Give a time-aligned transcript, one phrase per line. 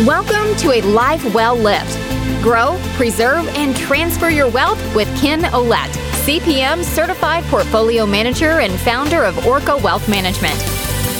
[0.00, 1.96] Welcome to a life well lived.
[2.42, 5.92] Grow, preserve, and transfer your wealth with Ken Ouellette,
[6.24, 10.58] CPM certified portfolio manager and founder of Orca Wealth Management.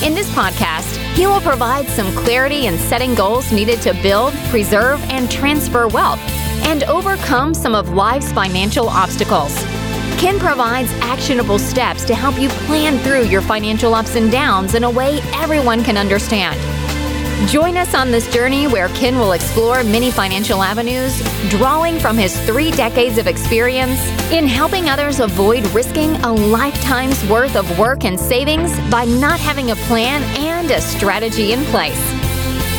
[0.03, 5.00] In this podcast, he will provide some clarity in setting goals needed to build, preserve,
[5.11, 6.18] and transfer wealth
[6.64, 9.54] and overcome some of life's financial obstacles.
[10.18, 14.82] Ken provides actionable steps to help you plan through your financial ups and downs in
[14.82, 16.59] a way everyone can understand.
[17.46, 22.39] Join us on this journey where Ken will explore many financial avenues, drawing from his
[22.46, 28.18] three decades of experience in helping others avoid risking a lifetime's worth of work and
[28.18, 32.00] savings by not having a plan and a strategy in place.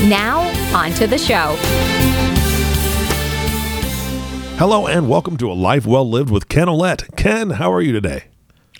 [0.03, 0.41] Now,
[0.75, 1.55] on to the show.
[4.57, 7.15] Hello and welcome to a life well lived with Ken Ouellette.
[7.15, 8.32] Ken, how are you today?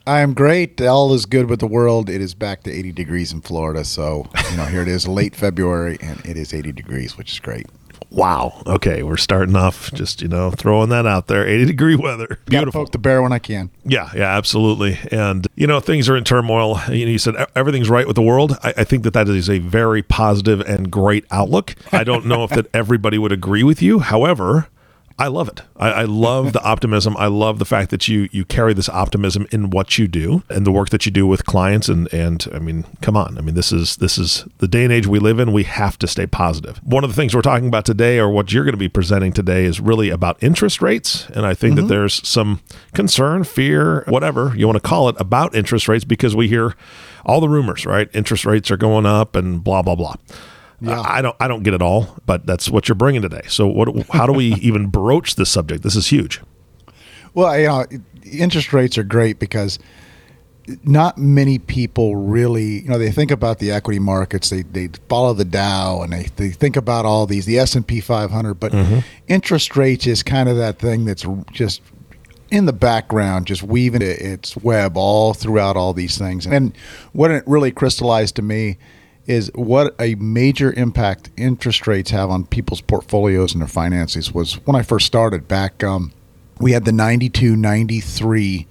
[0.06, 0.82] I am great.
[0.82, 2.10] All is good with the world.
[2.10, 3.86] It is back to 80 degrees in Florida.
[3.86, 7.40] So, you know, here it is late February and it is 80 degrees, which is
[7.40, 7.68] great.
[8.10, 8.62] Wow.
[8.68, 11.48] Okay, we're starting off just, you know, throwing that out there.
[11.48, 12.28] 80 degree weather.
[12.28, 12.82] Gotta Beautiful.
[12.82, 13.72] poke the bear when I can.
[13.86, 15.00] Yeah, yeah, absolutely.
[15.10, 16.80] And, you know, things are in turmoil.
[16.90, 18.58] You know, you said everything's right with the world.
[18.62, 21.76] I, I think that that is a very positive and great outlook.
[21.92, 24.00] I don't know if that everybody would agree with you.
[24.00, 24.68] However,
[25.20, 25.62] I love it.
[25.78, 27.16] I, I love the optimism.
[27.18, 30.66] I love the fact that you you carry this optimism in what you do and
[30.66, 31.88] the work that you do with clients.
[31.88, 33.38] And and I mean, come on.
[33.38, 35.54] I mean, this is this is the day and age we live in.
[35.54, 36.80] We have to stay positive.
[36.84, 39.34] One of the things we're talking about today, or what you're going to be presenting
[39.34, 41.30] today, is really about interest rates.
[41.30, 41.90] And I think that mm-hmm.
[41.90, 42.62] there's some
[42.94, 46.76] concern, fear, whatever you want to call it, about interest rates because we hear
[47.24, 47.86] all the rumors.
[47.86, 50.16] Right, interest rates are going up, and blah blah blah.
[50.84, 51.02] Yeah.
[51.02, 53.44] I don't I don't get it all, but that's what you're bringing today.
[53.48, 55.82] So what how do we even broach this subject?
[55.82, 56.42] This is huge.
[57.34, 57.86] Well, you know,
[58.32, 59.80] interest rates are great because
[60.84, 65.34] not many people really, you know, they think about the equity markets, they, they follow
[65.34, 69.00] the Dow and they, they think about all these, the S&P 500, but mm-hmm.
[69.28, 71.82] interest rates is kind of that thing that's just
[72.50, 76.46] in the background, just weaving its web all throughout all these things.
[76.46, 76.78] And
[77.12, 78.78] what it really crystallized to me
[79.26, 84.56] is what a major impact interest rates have on people's portfolios and their finances was
[84.66, 85.84] when I first started back.
[85.84, 86.12] Um,
[86.60, 88.68] we had the 92, 93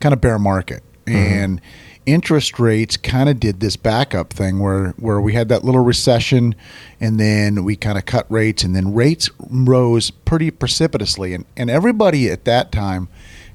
[0.00, 0.82] kind of bear market.
[1.06, 1.60] And
[2.06, 6.54] interest rates kind of did this backup thing where, where we had that little recession
[7.00, 11.34] and then we kind of cut rates and then rates rose pretty precipitously.
[11.34, 13.08] And, and everybody at that time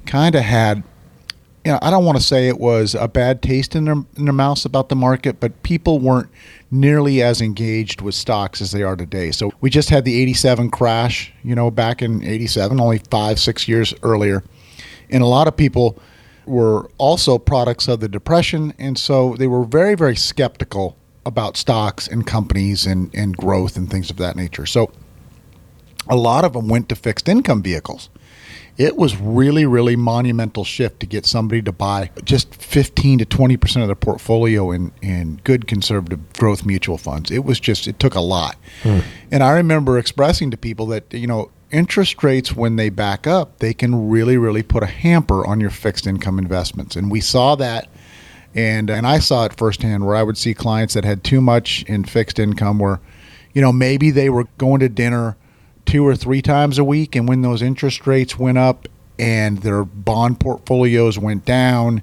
[0.05, 0.83] kind of had
[1.65, 4.25] you know, I don't want to say it was a bad taste in their in
[4.25, 6.29] their mouths about the market, but people weren't
[6.71, 9.31] nearly as engaged with stocks as they are today.
[9.31, 13.67] So we just had the '87 crash, you know, back in '87, only five six
[13.67, 14.43] years earlier,
[15.09, 15.99] and a lot of people
[16.45, 20.95] were also products of the depression, and so they were very very skeptical
[21.25, 24.65] about stocks and companies and and growth and things of that nature.
[24.65, 24.91] So
[26.07, 28.09] a lot of them went to fixed income vehicles
[28.79, 33.57] it was really really monumental shift to get somebody to buy just 15 to 20
[33.57, 37.29] percent of their portfolio in in good conservative growth mutual funds.
[37.29, 38.55] It was just it took a lot.
[38.81, 38.99] Hmm.
[39.31, 43.59] And i remember expressing to people that you know interest rates when they back up
[43.59, 46.95] they can really really put a hamper on your fixed income investments.
[46.95, 47.89] And we saw that
[48.55, 51.83] and and I saw it firsthand where I would see clients that had too much
[51.83, 53.01] in fixed income where
[53.53, 55.35] you know maybe they were going to dinner
[55.89, 59.83] two or three times a week and when those interest rates went up and their
[59.83, 62.01] bond portfolios went down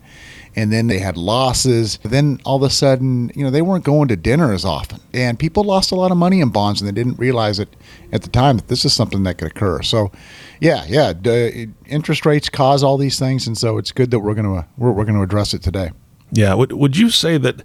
[0.54, 4.08] and then they had losses then all of a sudden you know they weren't going
[4.08, 6.92] to dinner as often and people lost a lot of money in bonds and they
[6.92, 7.68] didn't realize it
[8.12, 10.10] at the time that this is something that could occur so
[10.60, 14.18] yeah yeah d- uh, interest rates cause all these things and so it's good that
[14.20, 15.90] we're going to we're, we're going to address it today
[16.32, 16.54] Yeah.
[16.54, 17.62] Would would you say that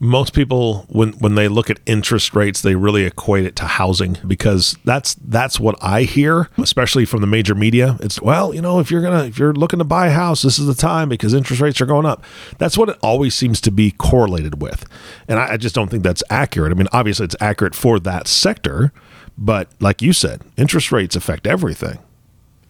[0.00, 4.16] most people when when they look at interest rates they really equate it to housing
[4.26, 7.96] because that's that's what I hear especially from the major media.
[8.00, 10.58] It's well you know if you're gonna if you're looking to buy a house this
[10.58, 12.22] is the time because interest rates are going up.
[12.58, 14.84] That's what it always seems to be correlated with.
[15.26, 16.70] And I, I just don't think that's accurate.
[16.70, 18.92] I mean obviously it's accurate for that sector
[19.36, 21.98] but like you said interest rates affect everything.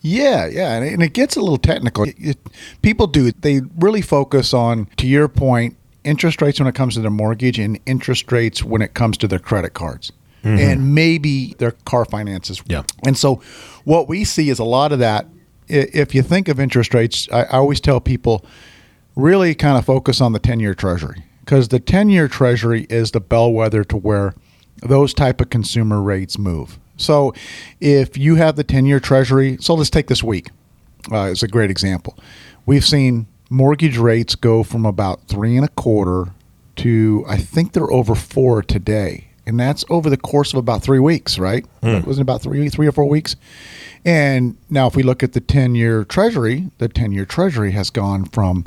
[0.00, 2.04] Yeah, yeah, and it, gets a little technical.
[2.04, 2.38] It- it-
[2.82, 5.76] people do they really focus on, to your point,
[6.08, 9.28] interest rates when it comes to their mortgage and interest rates when it comes to
[9.28, 10.12] their credit cards,
[10.42, 12.62] and maybe their car finances.
[12.66, 12.84] Yeah.
[13.04, 13.42] and so
[13.84, 15.26] what we see is a lot of that.
[15.68, 18.44] If you think of interest rates, I, always tell people
[19.14, 23.84] really kind of focus on the ten-year Treasury because the ten-year Treasury is the bellwether
[23.84, 24.34] to where
[24.82, 26.78] those type of consumer rates move.
[26.96, 27.32] So
[27.80, 30.50] if you have the 10 year treasury, so let's take this week
[31.10, 32.18] uh, as a great example.
[32.66, 36.32] We've seen mortgage rates go from about three and a quarter
[36.76, 39.24] to I think they're over four today.
[39.46, 41.64] and that's over the course of about three weeks, right?
[41.82, 41.88] Hmm.
[41.88, 43.34] It wasn't about three, three or four weeks.
[44.04, 48.64] And now, if we look at the ten-year Treasury, the ten-year Treasury has gone from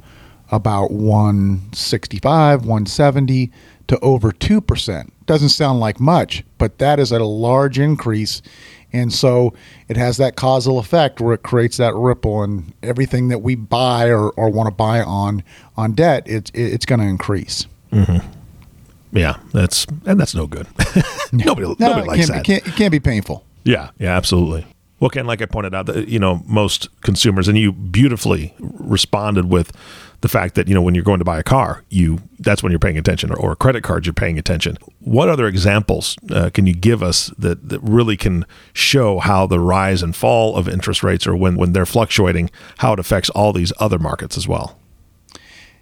[0.51, 3.51] about 165, 170
[3.87, 5.09] to over 2%.
[5.25, 8.41] Doesn't sound like much, but that is a large increase.
[8.93, 9.53] And so
[9.87, 14.09] it has that causal effect where it creates that ripple and everything that we buy
[14.09, 15.43] or, or want to buy on
[15.77, 17.67] on debt, it's it's going to increase.
[17.91, 18.27] Mm-hmm.
[19.13, 20.67] Yeah, that's and that's no good.
[21.31, 22.39] nobody No, nobody it likes that.
[22.39, 23.45] It can't, it can't be painful.
[23.63, 24.65] Yeah, yeah, absolutely.
[24.99, 29.49] Well, Ken, like I pointed out, that you know most consumers, and you beautifully responded
[29.49, 29.71] with
[30.21, 32.71] the fact that you know when you're going to buy a car, you that's when
[32.71, 34.77] you're paying attention, or, or a credit card, you're paying attention.
[34.99, 39.59] What other examples uh, can you give us that that really can show how the
[39.59, 43.51] rise and fall of interest rates, or when when they're fluctuating, how it affects all
[43.53, 44.77] these other markets as well?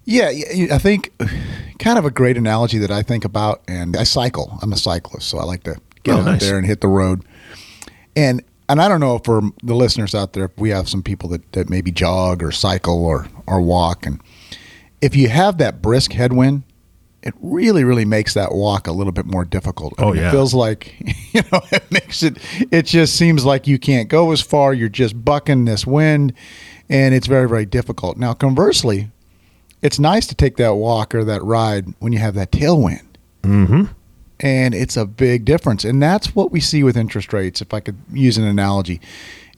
[0.05, 0.31] Yeah,
[0.71, 1.11] I think
[1.79, 4.57] kind of a great analogy that I think about, and I cycle.
[4.61, 6.41] I'm a cyclist, so I like to get Oh, out nice.
[6.41, 7.23] there and hit the road.
[8.15, 11.27] And and I don't know for the listeners out there, if we have some people
[11.29, 14.21] that, that maybe jog or cycle or or walk, and
[15.01, 16.63] if you have that brisk headwind,
[17.23, 19.93] it really really makes that walk a little bit more difficult.
[19.97, 20.29] I Oh, mean, yeah.
[20.29, 20.95] it feels like
[21.33, 22.37] you know it makes it.
[22.71, 24.73] It just seems like you can't go as far.
[24.73, 26.33] You're just bucking this wind,
[26.89, 28.17] and it's very very difficult.
[28.17, 29.09] Now conversely
[29.81, 33.05] it's nice to take that walk or that ride when you have that tailwind.
[33.43, 33.83] Mm-hmm.
[34.41, 35.85] And it's a big difference.
[35.85, 38.99] And that's what we see with interest rates, if I could use an analogy,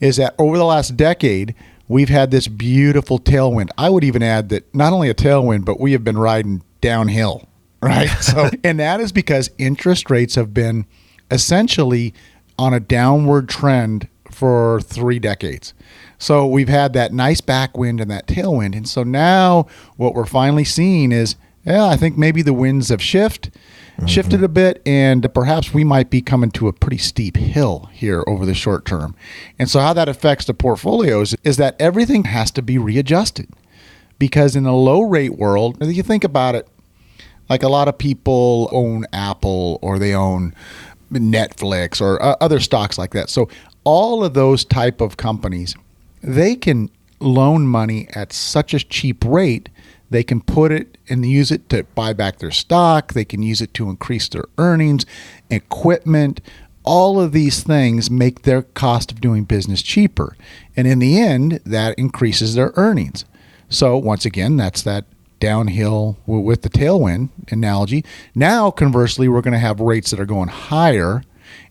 [0.00, 1.56] is that over the last decade,
[1.88, 3.70] we've had this beautiful tailwind.
[3.76, 7.48] I would even add that not only a tailwind, but we have been riding downhill,
[7.82, 8.08] right?
[8.20, 10.86] So, and that is because interest rates have been
[11.30, 12.14] essentially
[12.58, 15.74] on a downward trend for three decades.
[16.18, 18.76] So we've had that nice backwind and that tailwind.
[18.76, 23.02] And so now what we're finally seeing is, yeah, I think maybe the winds have
[23.02, 23.50] shift,
[24.06, 28.24] shifted a bit, and perhaps we might be coming to a pretty steep hill here
[28.26, 29.14] over the short term.
[29.58, 33.48] And so how that affects the portfolios is that everything has to be readjusted.
[34.18, 36.68] Because in a low rate world, if you think about it,
[37.48, 40.54] like a lot of people own Apple or they own
[41.12, 43.30] Netflix or uh, other stocks like that.
[43.30, 43.48] So
[43.84, 45.74] all of those type of companies,
[46.22, 49.68] they can loan money at such a cheap rate.
[50.12, 53.14] They can put it and use it to buy back their stock.
[53.14, 55.06] They can use it to increase their earnings,
[55.50, 56.40] equipment.
[56.84, 60.36] All of these things make their cost of doing business cheaper.
[60.76, 63.24] And in the end, that increases their earnings.
[63.68, 65.06] So, once again, that's that
[65.40, 68.04] downhill with the tailwind analogy.
[68.34, 71.22] Now, conversely, we're going to have rates that are going higher.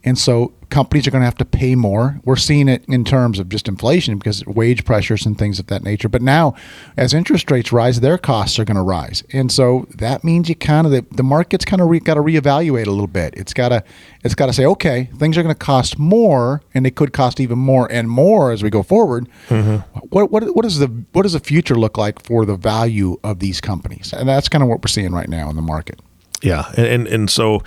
[0.03, 2.19] And so companies are going to have to pay more.
[2.24, 5.83] We're seeing it in terms of just inflation because wage pressures and things of that
[5.83, 6.09] nature.
[6.09, 6.56] But now,
[6.98, 10.56] as interest rates rise, their costs are going to rise, and so that means you
[10.56, 13.36] kind of the, the market's kind of re, got to reevaluate a little bit.
[13.38, 13.83] It's got to
[14.24, 17.39] it's got to say, okay, things are going to cost more, and they could cost
[17.39, 19.30] even more and more as we go forward.
[19.50, 20.00] Mm-hmm.
[20.09, 23.39] What what what does the what does the future look like for the value of
[23.39, 24.13] these companies?
[24.13, 26.00] And that's kind of what we're seeing right now in the market.
[26.42, 27.62] Yeah, and, and and so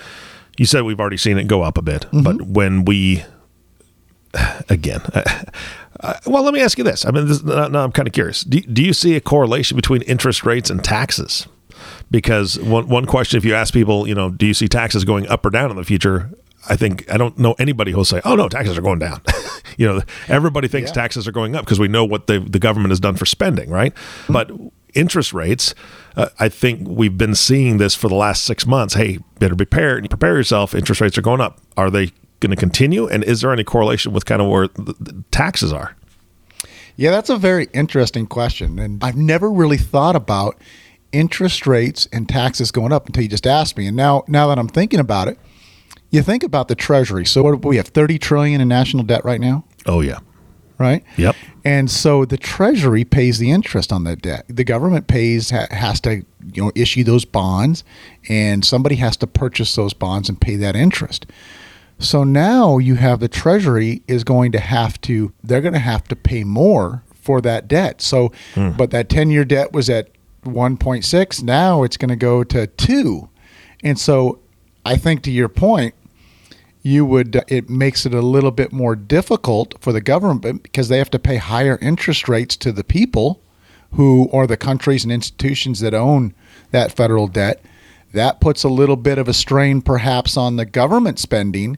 [0.57, 3.23] you said we've already seen it go up a bit, but when we
[4.69, 5.01] again,
[5.99, 7.05] uh, well, let me ask you this.
[7.05, 8.43] I mean, this, now, now I'm kind of curious.
[8.43, 11.47] Do, do you see a correlation between interest rates and taxes?
[12.11, 15.27] Because one one question, if you ask people, you know, do you see taxes going
[15.27, 16.31] up or down in the future?
[16.67, 19.21] I think I don't know anybody who'll say, "Oh no, taxes are going down."
[19.77, 20.95] you know, everybody thinks Yeah.
[20.95, 23.69] taxes are going up because we know what the the government has done for spending,
[23.69, 23.93] right?
[24.29, 24.49] But
[24.95, 25.75] interest rates,
[26.15, 28.95] uh, I think we've been seeing this for the last six months.
[28.95, 30.73] Hey, better prepare and prepare yourself.
[30.73, 31.59] Interest rates are going up.
[31.77, 33.07] Are they going to continue?
[33.07, 35.95] And is there any correlation with kind of where the, the taxes are?
[36.95, 38.79] Yeah, that's a very interesting question.
[38.79, 40.57] And I've never really thought about
[41.11, 43.87] interest rates and taxes going up until you just asked me.
[43.87, 45.37] And now now that I'm thinking about it,
[46.09, 47.25] you think about the treasury.
[47.25, 50.19] So what we have 30 trillion in national debt right now, Oh yeah,
[50.77, 51.03] right?
[51.17, 51.35] Yep.
[51.63, 54.45] And so the treasury pays the interest on that debt.
[54.47, 57.83] The government pays ha- has to you know issue those bonds
[58.29, 61.25] and somebody has to purchase those bonds and pay that interest.
[61.97, 66.03] So now you have the treasury is going to have to they're going to have
[66.09, 68.01] to pay more for that debt.
[68.01, 68.71] So hmm.
[68.71, 70.09] but that 10-year debt was at
[70.43, 73.29] 1.6, now it's going to go to 2.
[73.83, 74.39] And so
[74.85, 75.95] I think to your point
[76.85, 80.87] you would uh, it makes it a little bit more difficult for the government because
[80.87, 83.41] they have to pay higher interest rates to the people
[83.93, 86.33] who are the countries and institutions that own
[86.69, 87.59] that federal debt.
[88.13, 91.75] That puts a little bit of a strain perhaps on the government spending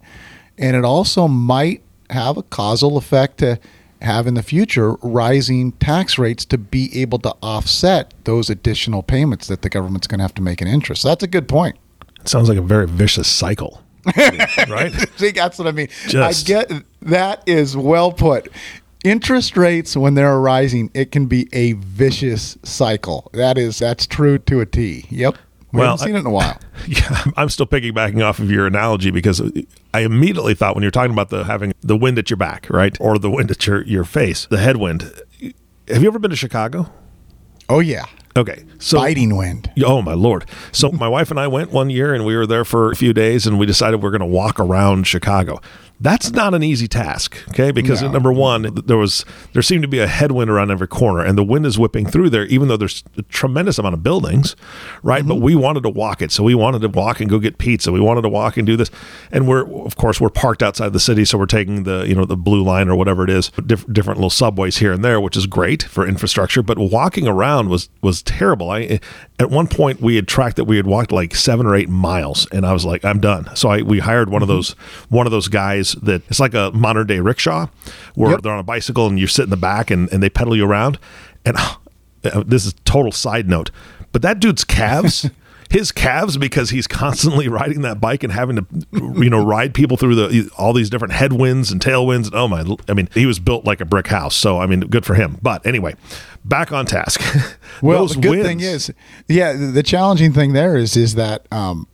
[0.58, 3.60] and it also might have a causal effect to
[4.02, 9.48] have in the future rising tax rates to be able to offset those additional payments
[9.48, 11.04] that the government's going to have to make in interest.
[11.04, 11.78] So that's a good point.
[12.20, 13.82] It sounds like a very vicious cycle.
[14.70, 14.92] right?
[15.18, 15.88] See, that's what I mean.
[16.08, 16.72] Just- I get
[17.04, 18.50] that is well put.
[19.04, 23.30] Interest rates when they're rising, it can be a vicious cycle.
[23.34, 25.06] That is that's true to a T.
[25.10, 25.38] Yep.
[25.72, 26.58] We Well, haven't seen it in a while.
[26.88, 29.42] Yeah, I'm still piggybacking off of your analogy because
[29.94, 32.96] I immediately thought when you're talking about the having the wind at your back, right,
[33.02, 35.02] or the wind at your your face, the headwind.
[35.90, 36.92] Have you ever been to Chicago?
[37.68, 38.06] Oh yeah.
[38.38, 39.72] Okay, so Biting wind.
[39.84, 40.46] Oh my lord!
[40.72, 43.12] So my wife and I went one year, and we were there for a few
[43.12, 45.60] days, and we decided we're going to walk around Chicago.
[46.00, 47.72] That's not an easy task, okay?
[47.72, 48.12] Because No.
[48.12, 51.44] number one, there was there seemed to be a headwind around every corner, and the
[51.44, 54.56] wind is whipping through there, even though there's a tremendous amount of buildings,
[55.02, 55.26] right?
[55.26, 55.44] But mm-hmm.
[55.44, 57.92] we wanted to walk it, so we wanted to walk and go get pizza.
[57.92, 58.92] We wanted to walk and do this,
[59.32, 62.26] and we're of course we're parked outside the city, so we're taking the you know
[62.26, 65.36] the blue line or whatever it is, diff- different little subways here and there, which
[65.36, 66.62] is great for infrastructure.
[66.62, 68.70] But walking around was was terrible.
[68.70, 69.00] I
[69.40, 72.48] at one point we had tracked that we had walked like seven or eight miles,
[72.52, 73.50] and I was like, I'm done.
[73.56, 74.58] So I we hired one of mm-hmm.
[74.58, 74.72] those
[75.10, 77.68] one of those guys that it's like a modern day rickshaw,
[78.16, 78.42] where Yep.
[78.42, 80.66] they're on a bicycle and you sit in the back and, and they pedal you
[80.66, 80.98] around.
[81.46, 83.72] And uh, this is total side note,
[84.12, 85.30] but that dude's calves.
[85.70, 89.98] His calves, because he's constantly riding that bike and having to, you know, ride people
[89.98, 92.30] through the all these different headwinds and tailwinds.
[92.32, 94.34] Oh my, I mean, he was built like a brick house.
[94.34, 95.38] So I mean, good for him.
[95.42, 95.96] But anyway,
[96.46, 97.20] back on task.
[97.82, 98.94] Well, the good winds- thing is,
[99.28, 101.86] yeah, the, the challenging thing there is is that um,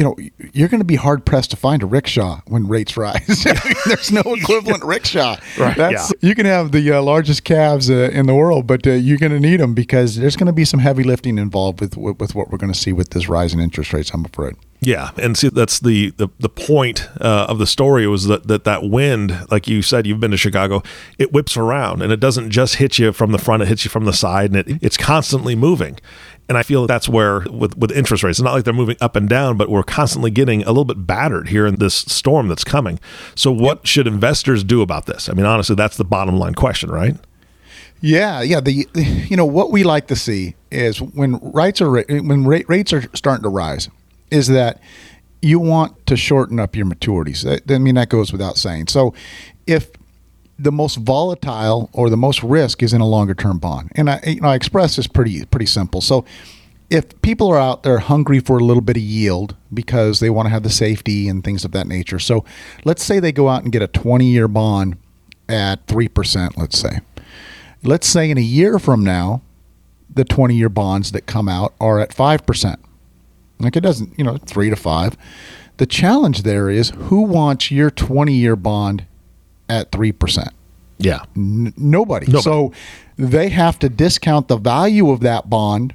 [0.00, 0.16] you know
[0.54, 3.44] you're going to be hard pressed to find a rickshaw when rates rise.
[3.84, 5.36] There's no equivalent rickshaw.
[5.58, 6.28] Right, That's, yeah.
[6.30, 9.32] You can have the uh, largest calves uh, in the world, but uh, you're going
[9.32, 12.34] to need them because there's going to be some heavy lifting involved with with, with
[12.34, 14.10] what we're going to see with this rise in interest rates.
[14.14, 14.56] I'm afraid.
[14.82, 18.64] Yeah, and see that's the the, the point uh, of the story was that, that
[18.64, 20.82] that wind, like you said, you've been to Chicago,
[21.18, 23.90] it whips around and it doesn't just hit you from the front; it hits you
[23.90, 25.98] from the side, and it, it's constantly moving.
[26.50, 29.14] And I feel that's where with with interest rates, it's not like they're moving up
[29.14, 32.64] and down, but we're constantly getting a little bit battered here in this storm that's
[32.64, 32.98] coming.
[33.36, 35.28] So, what should investors do about this?
[35.28, 37.14] I mean, honestly, that's the bottom line question, right?
[38.00, 38.58] Yeah, yeah.
[38.58, 42.92] The you know what we like to see is when rates are when rate, rates
[42.92, 43.88] are starting to rise,
[44.32, 44.80] is that
[45.42, 47.46] you want to shorten up your maturities.
[47.70, 48.88] I mean that goes without saying.
[48.88, 49.14] So
[49.68, 49.88] if
[50.62, 54.20] the most volatile or the most risk is in a longer term bond, and I
[54.26, 56.00] you know I express this pretty pretty simple.
[56.00, 56.24] So
[56.90, 60.46] if people are out there hungry for a little bit of yield because they want
[60.46, 62.18] to have the safety and things of that nature.
[62.18, 62.44] So
[62.84, 64.98] let's say they go out and get a 20 year bond
[65.48, 66.98] at 3%, let's say.
[67.82, 69.42] Let's say in a year from now,
[70.12, 72.76] the 20 year bonds that come out are at 5%.
[73.60, 75.16] Like it doesn't, you know, three to five.
[75.76, 79.06] The challenge there is who wants your 20 year bond
[79.70, 80.48] at 3%?
[80.98, 82.26] Yeah, N- nobody.
[82.26, 82.42] Nobody.
[82.42, 82.72] So
[83.16, 85.94] they have to discount the value of that bond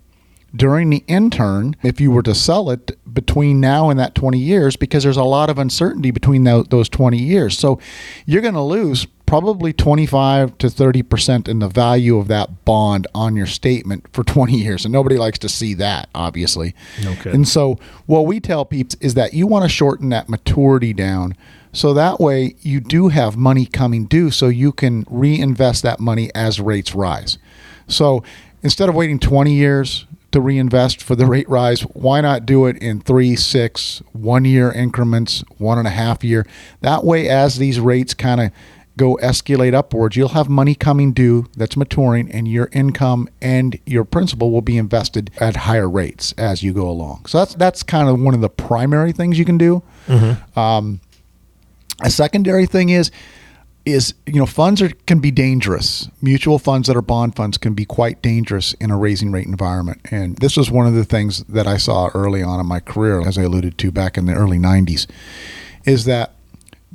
[0.55, 4.75] during the intern if you were to sell it between now and that 20 years
[4.75, 7.57] because there's a lot of uncertainty between tho- those 20 years.
[7.57, 7.77] So
[8.25, 13.35] you're going to lose probably 25 to 30% in the value of that bond on
[13.35, 14.85] your statement for 20 years.
[14.85, 16.75] And nobody likes to see that, obviously.
[16.97, 17.33] Kidding.
[17.33, 21.35] And so what we tell peeps is that you want to shorten that maturity down
[21.75, 26.31] so that way you do have money coming due so you can reinvest that money
[26.33, 27.37] as rates rise.
[27.87, 28.23] So
[28.63, 32.77] instead of waiting 20 years to reinvest for the rate rise, why not do it
[32.77, 36.47] in three, six, one year increments, one and a half year?
[36.79, 38.51] That way, as these rates kind of
[38.97, 44.05] go escalate upwards, you'll have money coming due that's maturing, and your income and your
[44.05, 47.25] principal will be invested at higher rates as you go along.
[47.25, 49.83] So that's that's kind of one of the primary things you can do.
[50.55, 51.01] Um,
[52.03, 53.11] a secondary thing is
[53.85, 56.09] is you know funds are can be dangerous.
[56.21, 60.01] Mutual funds that are bond funds can be quite dangerous in a raising rate environment.
[60.11, 63.21] And this was one of the things that I saw early on in my career,
[63.25, 65.05] as I alluded to back in the early '90s,
[65.85, 66.33] is that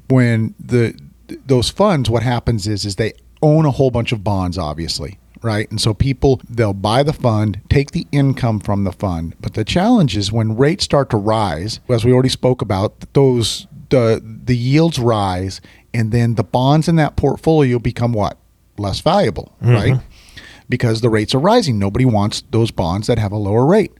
[0.08, 0.98] when the
[1.46, 5.70] those funds, what happens is is they own a whole bunch of bonds, obviously, right?
[5.70, 9.34] And so people they'll buy the fund, take the income from the fund.
[9.40, 13.66] But the challenge is when rates start to rise, as we already spoke about, those
[13.90, 15.60] the the yields rise,
[15.92, 18.36] and then the bonds in that portfolio become what
[18.78, 19.74] less valuable, mm-hmm.
[19.74, 20.00] right?
[20.68, 21.78] Because the rates are rising.
[21.78, 23.92] Nobody wants those bonds that have a lower rate.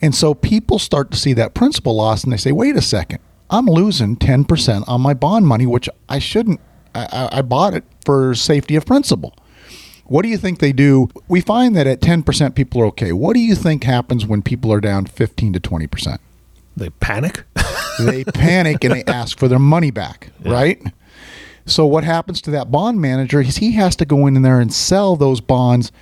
[0.00, 3.20] And so people start to see that principal loss and they say, wait a second,
[3.50, 6.60] I'm losing 10% on my bond money, which I shouldn't.
[6.94, 9.34] I, I bought it for safety of principal.
[10.04, 11.08] What do you think they do?
[11.28, 13.12] We find that at 10% people are okay.
[13.12, 16.18] What do you think happens when people are down 15 to 20%?
[16.76, 17.44] they panic.
[17.98, 20.82] They panic and they ask for their money back, right?
[21.66, 24.72] So what happens to that bond manager is he has to go in there and
[24.72, 25.92] sell those bonds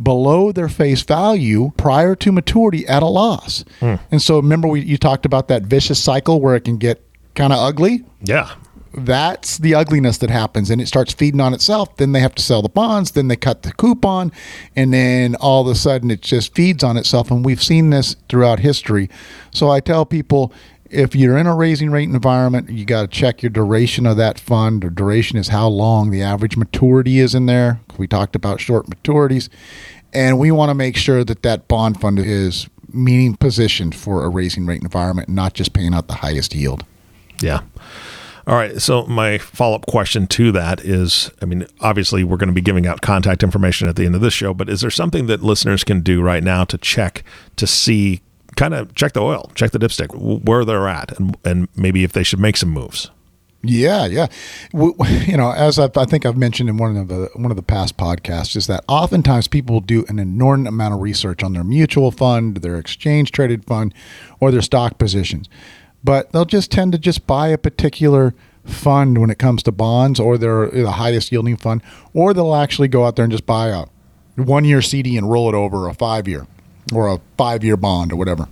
[0.00, 3.64] below their face value prior to maturity at a loss.
[3.80, 3.94] Hmm.
[4.10, 7.02] And so remember we you talked about that vicious cycle where it can get
[7.34, 8.50] kind of ugly, Yeah.
[8.92, 12.42] That's the ugliness that happens and it starts feeding on itself then they have to
[12.42, 14.32] sell the bonds then they cut the coupon
[14.74, 18.16] and then all of a sudden it just feeds on itself and we've seen this
[18.28, 19.08] throughout history.
[19.52, 20.52] So i tell people
[20.90, 24.40] if you're in a raising rate environment you got to check your duration of that
[24.40, 24.84] fund.
[24.84, 27.80] Or duration is how long the average maturity is in there.
[27.96, 29.48] We talked about short maturities
[30.12, 34.28] and we want to make sure that that bond fund is meaning positioned for a
[34.28, 36.84] raising rate environment not just paying out the highest yield.
[37.40, 37.60] Yeah.
[38.50, 38.82] All right.
[38.82, 42.60] So my follow up question to that is, I mean, obviously we're going to be
[42.60, 45.40] giving out contact information at the end of this show, but is there something that
[45.40, 47.22] listeners can do right now to check
[47.54, 48.22] to see,
[48.56, 50.08] kind of check the oil, check the dipstick,
[50.44, 53.08] where they're at, and and maybe if they should make some moves?
[53.62, 54.26] Yeah, yeah.
[54.72, 57.56] W- You know, as I've, I think I've mentioned in one of the one of
[57.56, 61.62] the past podcasts, is that oftentimes people do an inordinate amount of research on their
[61.62, 63.94] mutual fund, their exchange traded fund,
[64.40, 65.48] or their stock positions,
[66.02, 70.20] but they'll just tend to just buy a particular fund when it comes to bonds,
[70.20, 71.82] or their the highest yielding fund,
[72.14, 73.86] or they'll actually go out there and just buy a
[74.36, 76.46] one year CD and roll it over a five year
[76.92, 78.48] or a five year bond or whatever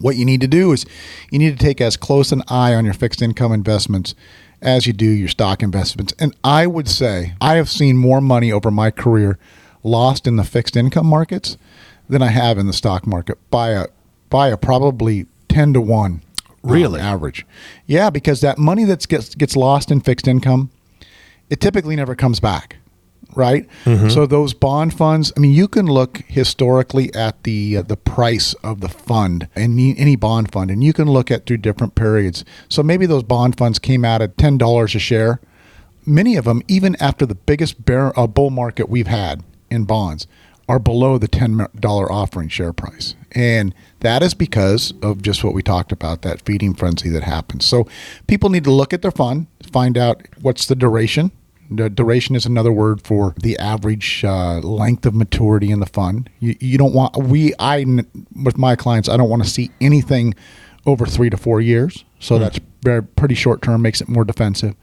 [0.00, 0.86] what you need to do is
[1.30, 4.14] you need to take as close an eye on your fixed income investments
[4.60, 6.14] as you do your stock investments.
[6.18, 9.38] And I would say I have seen more money over my career
[9.82, 11.56] lost in the fixed income markets
[12.08, 13.86] than I have in the stock market by a
[14.30, 16.22] by a probably 10 to 1 um,
[16.62, 17.00] Really?
[17.00, 17.46] average.
[17.86, 20.70] Yeah, because that money that gets gets lost in fixed income
[21.52, 22.76] it typically never comes back
[23.34, 23.68] right
[24.08, 28.54] so those bond funds i mean you can look historically at the uh, the price
[28.64, 32.44] of the fund any any bond fund and you can look at through different periods
[32.68, 35.40] so maybe those bond funds came out at $10 a share
[36.06, 40.26] many of them even after the biggest bear uh, bull market we've had in bonds
[40.72, 45.62] are below the $10 offering share price and that is because of just what we
[45.62, 47.86] talked about that feeding frenzy that happens so
[48.26, 51.30] people need to look at their fund find out what's the duration
[51.70, 56.28] the duration is another word for the average uh, length of maturity in the fund.
[56.38, 57.86] You, you don't want we I
[58.42, 60.34] with my clients I don't want to see anything
[60.84, 62.04] over three to four years.
[62.18, 64.74] So that's very pretty short term, makes it more defensive.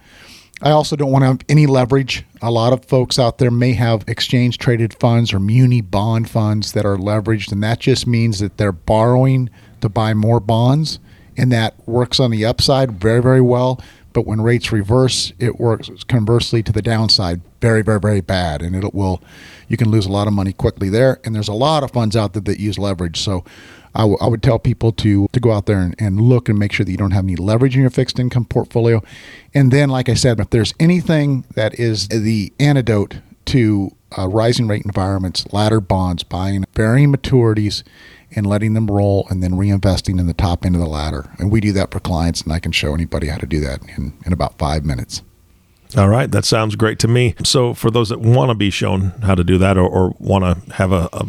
[0.62, 2.26] I also don't want to have any leverage.
[2.42, 6.72] A lot of folks out there may have exchange traded funds or muni bond funds
[6.72, 9.50] that are leveraged, and that just means that they're borrowing
[9.82, 11.00] to buy more bonds,
[11.36, 13.82] and that works on the upside very, very well.
[14.14, 18.74] But when rates reverse, it works conversely to the downside very, very, very bad, and
[18.74, 19.22] it will
[19.68, 21.20] you can lose a lot of money quickly there.
[21.24, 23.44] And there's a lot of funds out there that use leverage, so.
[24.00, 26.58] I, w- I would tell people to to go out there and, and look and
[26.58, 29.04] make sure that you don't have any leverage in your fixed income portfolio.
[29.54, 34.70] And then, like I said, if there's anything that is the antidote to uh, rising
[34.70, 37.84] rate environments, ladder bonds, buying varying maturities,
[38.34, 41.30] and letting them roll, and then reinvesting in the top end of the ladder.
[41.38, 43.82] And we do that for clients, and I can show anybody how to do that
[43.98, 45.24] in, in about five minutes.
[45.98, 47.36] All right, that sounds great to me.
[47.44, 50.46] So, for those that want to be shown how to do that, or, or want
[50.46, 51.26] to have a, a,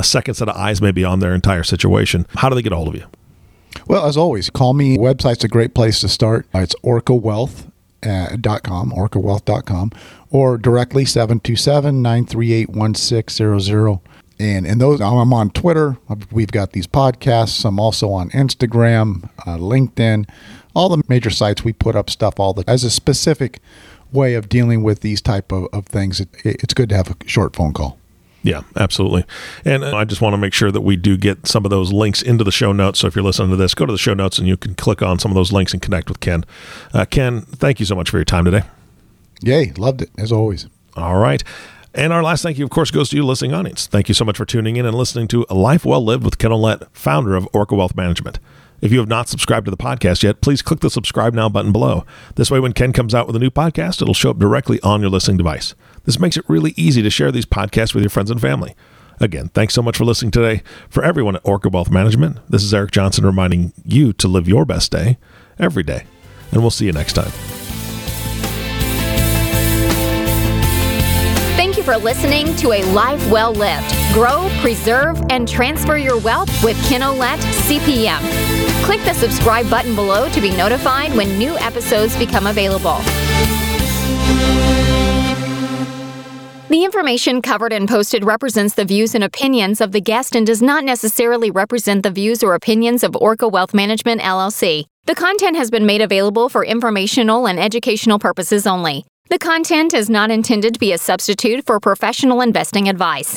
[0.00, 2.76] a second set of eyes maybe on their entire situation, how do they get a
[2.76, 3.04] hold of you?
[3.86, 4.96] Well, as always, call me.
[4.96, 6.46] Website's a great place to start.
[6.54, 9.92] Uh, It's orcawealth.com, orcawealth.com,
[10.30, 14.00] or directly 727-938-1600.
[14.38, 15.98] And, and those, I'm on Twitter.
[16.32, 17.62] We've got these podcasts.
[17.64, 20.26] I'm also on Instagram, uh, LinkedIn,
[20.74, 21.62] all the major sites.
[21.62, 23.60] We put up stuff all the as a specific
[24.12, 26.20] way of dealing with these type of, of things.
[26.20, 27.98] It, it's good to have a short phone call.
[28.42, 29.24] Yeah, absolutely.
[29.64, 31.92] And uh, I just want to make sure that we do get some of those
[31.92, 33.00] links into the show notes.
[33.00, 35.02] So if you're listening to this, go to the show notes and you can click
[35.02, 36.44] on some of those links and connect with Ken.
[36.94, 38.62] Uh, Ken, thank you so much for your time today.
[39.42, 40.66] Yay, loved it as always.
[40.96, 41.42] All right.
[41.94, 43.86] And our last thank you, of course, goes to you, listening audience.
[43.86, 46.38] Thank you so much for tuning in and listening to A Life Well Lived with
[46.38, 48.38] Ken Ouellette, founder of Orca Wealth Management.
[48.80, 51.72] If you have not subscribed to the podcast yet, please click the subscribe now button
[51.72, 52.06] below.
[52.36, 55.00] This way, when Ken comes out with a new podcast, it'll show up directly on
[55.00, 55.74] your listening device.
[56.10, 58.74] This makes it really easy to share these podcasts with your friends and family.
[59.20, 60.64] Again, thanks so much for listening today.
[60.88, 64.64] For everyone at Orca Wealth Management, this is Eric Johnson reminding you to live your
[64.64, 65.18] best day
[65.56, 66.06] every day.
[66.50, 67.30] And we'll see you next time.
[71.54, 73.94] Thank you for listening to A Life Well Lived.
[74.12, 78.82] Grow, preserve, and transfer your wealth with Ken CPM.
[78.82, 82.98] Click the subscribe button below to be notified when new episodes become available.
[86.70, 90.62] The information covered and posted represents the views and opinions of the guest and does
[90.62, 94.84] not necessarily represent the views or opinions of Orca Wealth Management LLC.
[95.04, 99.04] The content has been made available for informational and educational purposes only.
[99.30, 103.36] The content is not intended to be a substitute for professional investing advice.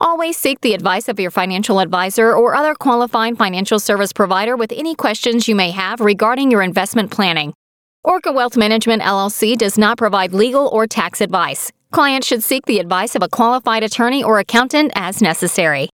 [0.00, 4.72] Always seek the advice of your financial advisor or other qualified financial service provider with
[4.72, 7.54] any questions you may have regarding your investment planning.
[8.02, 11.70] Orca Wealth Management LLC does not provide legal or tax advice.
[11.92, 15.90] Clients should seek the advice of a qualified attorney or accountant as necessary.